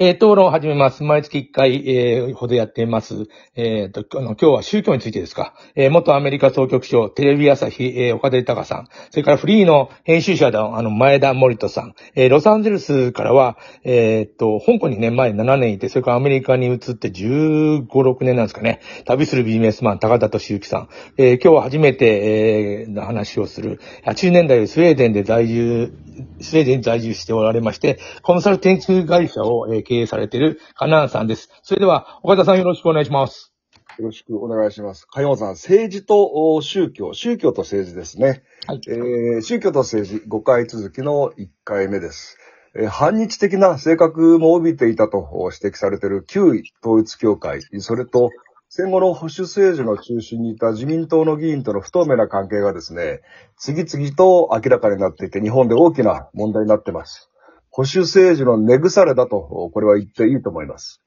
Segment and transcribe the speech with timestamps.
[0.00, 1.04] えー、討論を始めます。
[1.04, 3.28] 毎月1回、えー、ほどやっています。
[3.54, 5.54] えー、と、今日は宗教についてですか。
[5.76, 8.88] えー、元アメリカ総局長、テレビ朝日、えー、岡田豊さん。
[9.10, 11.94] それからフリーの編集者の、あの、前田森人さん。
[12.16, 18.80] えー、ロサンゼルスからは、えー、と、香港にね、前7年いて、それからアメリカに移って15、6年なんですかね。
[19.04, 20.88] 旅するビジネスマン、高田敏之さん。
[21.18, 23.78] えー、今日は初めて、えー、話をする。
[24.04, 25.92] 80年代スウェーデンで在住、
[26.40, 31.50] スウェーデンに在住しておられまして、コンサルティング会社を、えー経営されているカナンさんです。
[31.62, 33.54] それでは、岡田さんよろしくお願いします。
[33.98, 35.06] よろしくお願いします。
[35.10, 38.42] 海山さん、政治とお宗教、宗教と政治ですね。
[38.66, 42.38] はいえー宗教と政治、5回続きの1回目です。
[42.74, 48.30] えー反日的な性格も帯びていたとお指摘されている旧統一教会、それと
[48.68, 53.20] 戦後の保守政治の中心にいた自民党の議員との不透明な関係がですね、
[53.56, 57.30] 次々と明らかになっていて、日本で大きな問題になっています。
[57.70, 61.00] 保守政治の根腐れだと、これは言っていいと思います。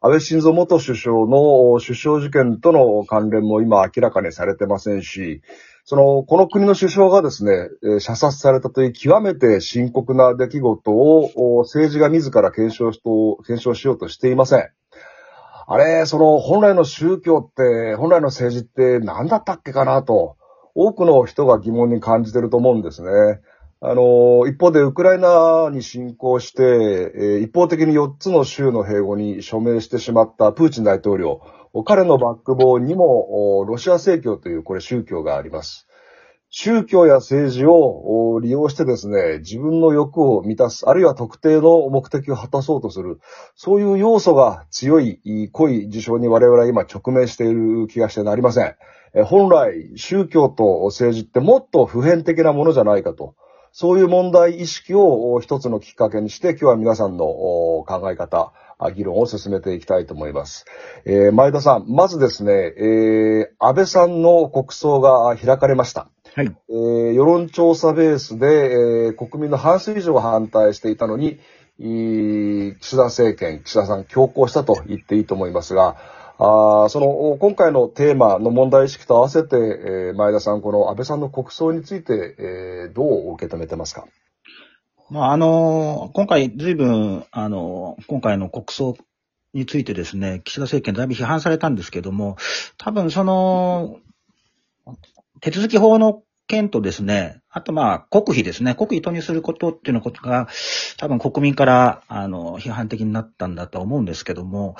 [0.00, 5.40] 安倍晋三元首相の首相事件との関連も今明らかにされてませんし、
[5.86, 14.68] その、この国の首相がですね、射殺されたという極めて深刻な出来事を政治が自ら検証しと、検証しようとしていません。
[15.66, 20.36] あれ、その本来の宗教って、本来の政治って何だったっけかなと、
[20.74, 23.40] 多くの人が疑問に感じてると思うんですね。
[23.80, 31.40] あの、一方でウクライナに侵攻して、えー一方的に4つの州の併合に署名してしまったプーチン大統領、
[31.84, 35.86] 彼のバックボーンにも、ロシア正教というこれ宗教があります。
[36.56, 43.18] 宗教や政治を利用してですね、自分の欲を満たす、あるいは特定の目的を果たそうとする、
[43.56, 48.76] そういう要素が強い、濃い事象に我々は今直面している気がしてなりません。
[49.24, 53.34] 本来、宗教と政治ってもっと普遍的なものじゃないかと。
[53.72, 58.52] そういう問題意識を一つのきっかけにして、今日は皆さんの考え方、
[58.94, 60.66] 議論を進めていきたいと思います。
[61.04, 66.13] えー前田さん、まずですね、えー安倍さんの国葬が開かれました。
[66.36, 66.46] はい。
[66.68, 71.38] えー世論調査ベースで、えー国民の半数以上が反対していたのに、
[71.78, 75.96] いー岸田政権、岸田さん強行したと言っていいと思いますが、
[76.38, 84.04] あーその、今回のテーマの問題意識と合わせて、えー前田さん、この安倍さんの国葬について、えーどう受け止めてますか？
[85.10, 88.96] まあ、あの、今回随分、あの、今回の国葬
[89.52, 92.36] についてですね、岸田政権だいぶ批判されたんですけども、
[92.76, 93.98] 多分その、
[95.44, 100.48] 手続き法の件とですね、あとまあ、国費ですね、国費投入することっていうのことが、
[100.96, 104.74] 多分国民から、あの、批判的になったんだと思うんですけども、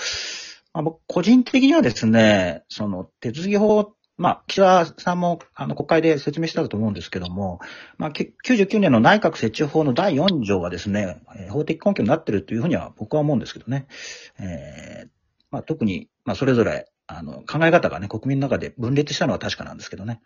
[0.73, 7.61] まあ、僕個人的にはですね、その手続き法、まあ、岸田さんも、あの、国会で説明したと思うんですけども、
[7.99, 11.21] まあ、99年の内閣設置法の第4条はですね、
[11.51, 13.87] 法的根拠になってるというふうには僕は思うんですけどね。
[14.39, 15.09] えー
[15.51, 20.21] まあ、特に、まあ、それぞれ、あの、考え方がね、国民の中で分裂したのは確かなんですけどね。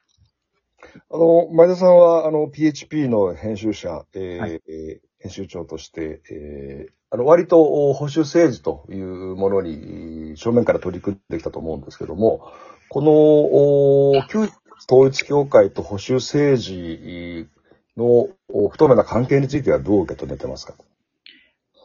[1.11, 12.53] あの、前田さんは、あの、PHP の編集者、えーはいえー編集長として、えーあの、割とお保守政治というものに正面から取り組んできたと思うんですけども、
[12.89, 14.49] この、お旧
[14.89, 17.49] 統一教会と保守政治
[17.97, 20.75] のお不透明な関係についてはどう受け止めてますか？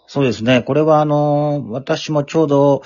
[0.06, 0.62] そうですね。
[0.62, 2.84] これは、あの、私もちょうど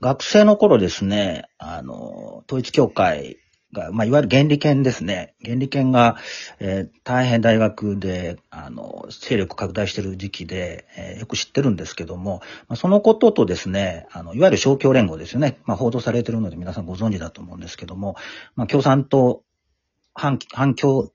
[0.00, 3.36] 学生の頃ですね、あの、統一教会
[3.72, 5.34] が、まあ、いわゆる原理研ですね。
[5.42, 6.16] 原理研が、
[6.58, 15.58] えー大変大学で、あの、勢力拡大している時期で、えーよく知ってるんですけども、まあ、そのこととですね、あの、いわゆる勝共連合ですよね。
[15.64, 18.16] まあ、報道されてるので皆さんご存知だと思うんですけども、
[18.56, 19.42] まあ、共産党、
[20.14, 21.10] 反、反共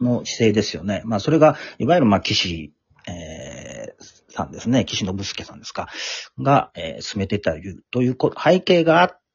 [0.00, 1.02] の姿勢ですよね。
[1.04, 2.72] まあ、それが、いわゆる、まあ、岸、
[3.08, 5.88] えーさんですね、岸信介さんですか、
[6.38, 7.54] が、えー進めていた
[7.90, 9.25] というこ背景があって、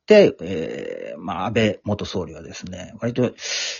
[0.41, 3.33] えーまあ、安倍元総理はですね、割と、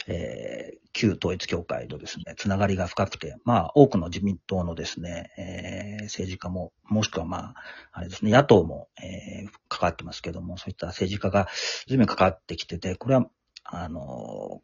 [0.08, 7.54] えー旧統一教会とですね、つながりが深くて、まあ、多くの自民党のですね、えー政治家も、もしくはまあ、
[7.94, 11.48] あれですね、野党も、えー関わってますけども、そういった政治家が
[11.88, 13.26] 随分関わってきてて、これは、
[13.64, 14.62] あの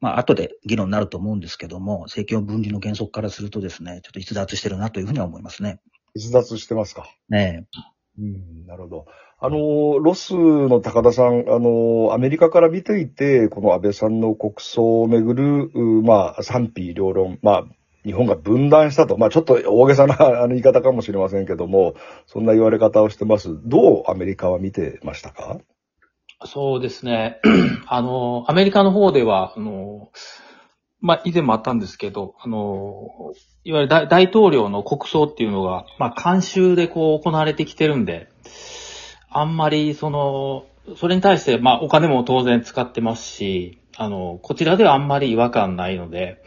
[0.00, 5.80] まあ、後で議論になると思うんですけども、政教分離の原則からするとですね、ちょっと逸脱してるなというふうには思いますね。
[6.14, 7.66] 逸脱してますかね
[8.18, 9.06] うん、なるほど。
[9.38, 15.70] あの、ロスの高田さん、あの、アメリカから見ていて、この安倍さんの国葬をめぐる、
[16.02, 17.64] まあ、賛否両論、まあ、
[18.04, 21.94] 日本が分断したと、まあ、ちょっと大げさな あの言い方かもしれませんけども、
[22.26, 23.58] そんな言われ方をしてます。
[23.64, 25.58] どうアメリカは見てましたか？
[26.44, 27.40] そうですね。
[27.88, 30.10] あの、アメリカの方では、あの、
[31.00, 33.32] まあ、以前もあったんですけど、あの、
[33.64, 38.28] いわゆる大大統領の国葬っていうのが、まあ、慣習でこう行われてきてるんで、
[39.28, 40.66] あんまり、その、
[40.96, 46.42] それに対して、まあ、お金も当然使ってますし、あの、こちらではあんまり違和感ないので、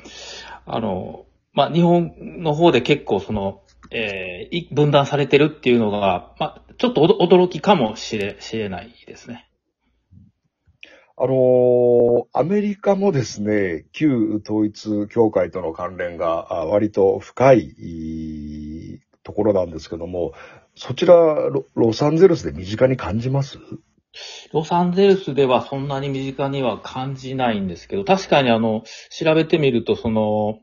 [0.65, 3.61] あの、まあ、日本の方で結構その、
[3.91, 9.48] えー、分断されてるっていうのが、まあ、ちょっと驚きかもしれ、しれないですね。
[11.21, 20.31] あの、アメリカもですね、旧統一協会との関連が割と深いところなんですけども、
[20.75, 23.59] そちらロ、ロサンゼルスで身近に感じます？
[24.53, 30.59] ロサンゼルスではそんなに身近には感じないんですけど、確かにあの、調べてみると、その、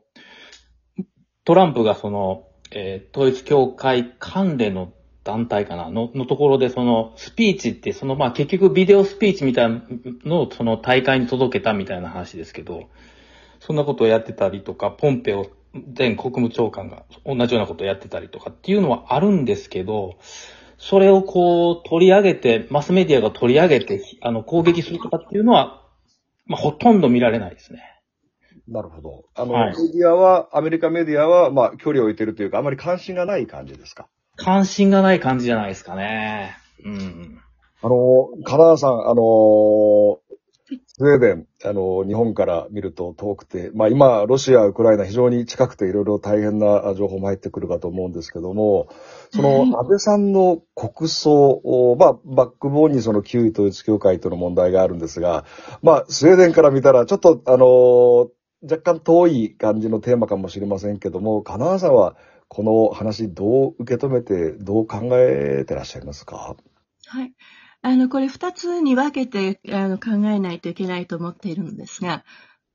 [1.45, 4.91] トランプがその、えー、統一協会関連の
[5.27, 5.91] 団体かな？
[5.91, 9.83] の、のところで、その、スピーチって、その、まあ、結局ビデオスピーチみたいな
[10.23, 12.89] のを、その大会に届けたみたいな話ですけど、
[13.59, 20.17] そんなことをやってたりとか、ポンペオ前国務長官が同じようなことをやってたりとかっていうのはあるんですけど、
[20.77, 25.83] それをこう、取り上げて、マスメディアが取り上げて、あの、攻撃するとかっていうのは、
[26.45, 27.81] まあ、ほとんど見られないですね。
[28.67, 29.23] なるほど。
[29.33, 34.07] あの、はい、メディアは、アメリカメディアは、まあ、距離を置いてるというか、あまり関心がない感じですか？
[34.37, 36.57] 関心がない感じじゃないですかね。
[36.85, 37.41] うん。
[37.81, 40.19] あの、金田さん、あの、
[40.85, 48.89] スウェーデン、あの、日本から見ると遠くて、まあ今、ロシア、ウクライナ非常に近くていろいろ大変な情報も入ってくるかと思うんですけども、
[49.31, 55.45] その安倍さんの国葬、まあバックボーンにその旧統一教会との問題があるんですが、
[55.81, 58.29] まあスウェーデンから見たらちょっとあの、
[58.63, 62.17] 若干遠い感じのテーマかもしれませんけども、金沢さんは
[62.49, 66.55] この話どう受け止めて、どう考えてらっしゃいますか？
[67.07, 67.33] はい。
[67.81, 72.23] あの、これ二つに分けてあの考えないといけないと思っているんですが、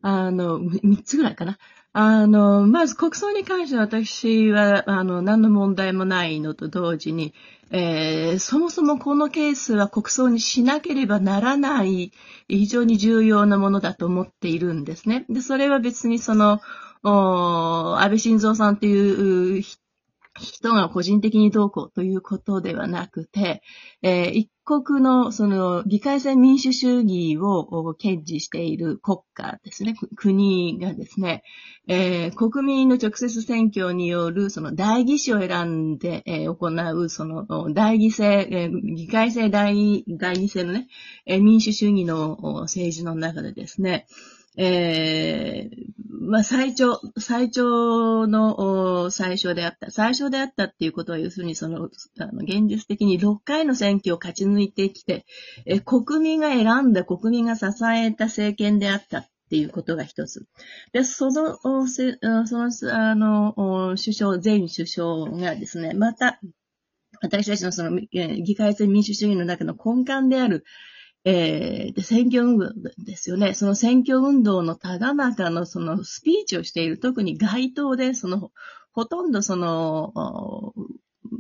[0.03, 1.59] あの、三つぐらいかな。
[1.95, 7.35] あの、まず国葬に関しては私は、あの、何の問題もないのと同時に、
[7.71, 12.13] えー、そもそもこのケースは国葬にしなければならない
[12.49, 15.27] 非常に重要なものだと思っているんですね。
[15.29, 16.61] で、それは別にその、
[17.03, 19.63] 安倍晋三さんという
[20.41, 23.63] 人が個人的にどうこうということではなくて、
[24.01, 31.43] えー、一国のその議会制民主主義を堅持している国家ですね、国がですね、
[31.87, 40.89] えー、国民の直接選挙によるその代議士を選んで、えー、行うその代議制、えー、議会制代代議制のね、
[41.27, 44.07] え民主主義の政治の中でですね、
[44.57, 49.91] えー、まあ、最長、最長の最初であった。
[49.91, 51.89] 最初であったっていうことは、要するにその、
[52.19, 55.25] あの現実的に6回の選挙を勝ち抜いてきて、
[55.67, 60.47] え国民が選んだ、国民が支えた政権であったっていうことが一つ。
[60.93, 66.41] で、その、その、あの、首相、前首相がですね、また、
[67.21, 70.65] 私たちのその、議会制民主主義の中の根幹である、
[71.25, 73.55] えー、で、選挙運動ですよね。
[73.55, 78.51] その選挙運動のただ中のそのスピーチをしている、特に街頭で、その、
[78.93, 80.75] ほとんどその、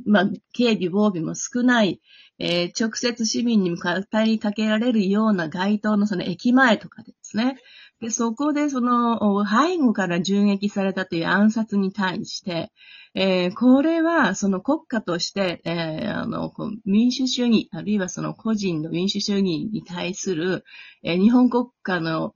[0.06, 2.00] まあ、警備防備も少ない、
[2.38, 3.88] えー、直接市民に語
[4.24, 7.56] りかけられるような街頭のその駅前とかですね。
[8.00, 12.72] で、そこでその、背後から銃撃されたという暗殺に対して、
[13.14, 16.50] えー、これは、その国家として、えー、あの、
[16.86, 20.64] 民主主義、あるいはその個人の民主主義に対する、
[21.02, 22.32] えー、日本国家の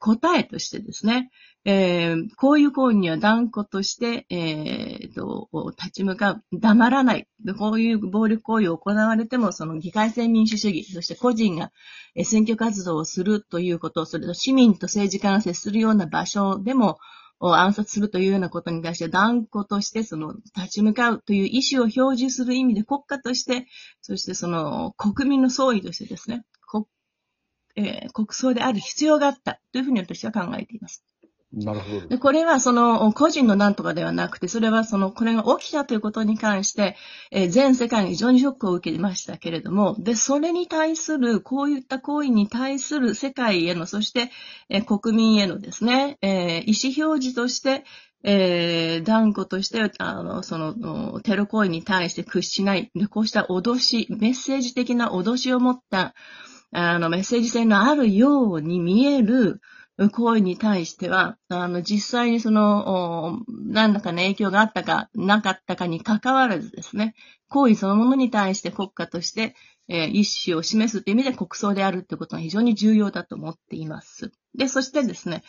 [0.00, 1.30] 答えとしてですね、
[1.64, 7.28] えー、こういう行為には断固として、えー、と、立ち向かう、黙らない。
[7.56, 11.70] こういう暴力行為を行われても、その議会制民主主義、そして個人が
[12.24, 16.98] 選挙活動をするということ、それと市民と政治家が接するような場所でも、
[17.42, 23.66] を暗殺するというようなことに対して断固としてその立ち向かうという意思を表示する意味で国家として、
[24.00, 26.86] そしてその国民の総意としてですね、国,、
[27.74, 31.04] えー、国葬である必要があったというふうに私は考えています。
[31.52, 32.06] なるほど。
[32.06, 36.96] で、これはその個人のなんとかではなくて、それはその、これが起きたということに関して、
[37.30, 44.30] えー、全世界が非常にショックを受けましたけれども、で、それに対する、こういった行為に対する世界への、そして、
[44.70, 47.84] えー、国民へのですね、えー、意思表示として、
[48.24, 52.90] えー、断固として、あの、その、テロ行為に対して屈しない。
[52.94, 56.14] で、こうした脅し、メッセージ的な脅しを持った、
[56.70, 59.60] あの、メッセージ性のあるように見える、
[60.10, 67.14] 行為に対しては、あの、実際にその、何らかの影響があったか、なかったかに関わらずですね、
[67.48, 69.54] 行為そのものに対して国家として、
[69.88, 74.32] えー、意思を示すという意味で国葬であるということが非常に重要だと思っています。
[74.54, 75.42] で、そしてですね、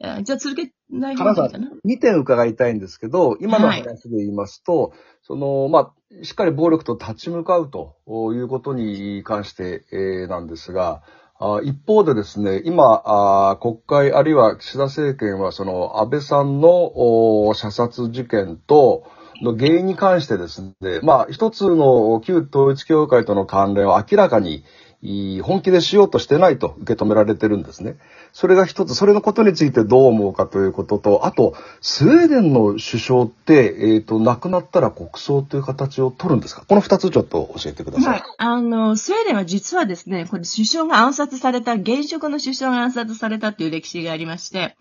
[0.00, 4.92] あじゃあ続けない方がいいかな？2点伺いたいんですけど、今の話で言いますと、
[5.22, 7.96] その、まあ、しっかり暴力と立ち向かうと
[8.32, 11.27] いうことに関して、えーなんですが、あ
[11.62, 19.04] 一方でですね、今、国会あるいは岸田政権はその安倍さんの射殺事件と、
[19.40, 24.64] の原因に関してですね、まあ一つの旧統一協会との関連を明らかに
[25.00, 27.96] 本気でしようとしてないと受け止められてるんですね。
[28.32, 36.64] それが一つ、それのことについてどう思うかということと、あと、スウェーデンの首相って、えっ、と、亡くなったら国葬という形を取るんですか？
[36.66, 38.12] この二つちょっと教えてください。
[38.14, 38.22] はい。
[38.38, 44.76] あの、スウェーデンは実はですね、これ首相が暗殺された、現職の首相が暗殺されたという歴史がありまして、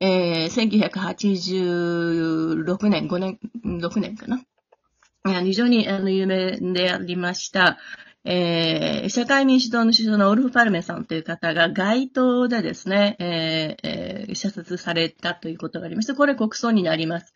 [0.00, 0.82] えー、
[2.64, 4.40] 1986年、5年、6年かな？
[5.42, 7.78] 非常にあの有名でありました。
[8.28, 17.32] えー、社会民主党の首相のオルフ・パルメさんという方が街頭でですね、えーえ射殺されたということがありまして、これ国葬になります。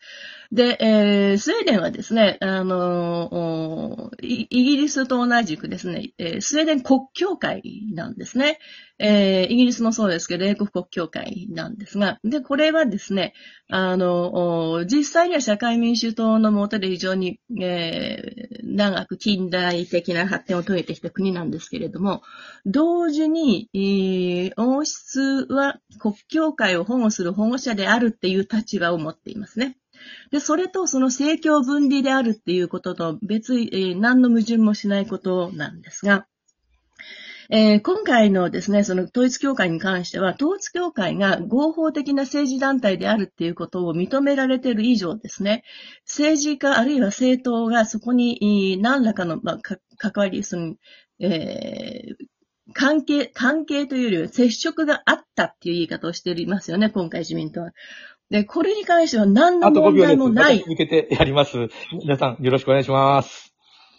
[0.51, 8.59] で、えースウェーデンはですね、あのイギリスと同じくですね、えースウェーデン国教会なんですね。
[8.99, 13.33] えーイギリスもそうですけど、英国国教会なんですが、で、これはですね、
[13.69, 22.21] あの、実際には社会民主党の下で非常に、えー長く近代的な発展を遂げてきた国なんですけれども、
[22.65, 29.77] 同時に、えー王室は国教会を保護する保護者であるっていう立場を持っていますね。
[30.31, 36.25] で、それとその政教分離であるっていうことと別、えー何の矛盾もしないことなんですが、
[37.53, 45.65] えー今回のですね、その統一教会に関しては、統一教会が合法的な政治団体であるっていうことを認められている以上ですね、
[46.05, 49.59] 政治家あるいは政党がそこに何らかの、まあ、
[50.01, 50.75] 関わり、その、
[51.19, 52.25] えー
[52.73, 57.71] 関係、関係というよりは接触があったっていう言い方をしておりますよね、今回自民党は。
[58.29, 60.07] で、これに関しては何のあと5問秒です。
[60.07, 61.67] 題もないまた続けてやります。
[61.91, 63.50] 皆さんよろしくお願いします。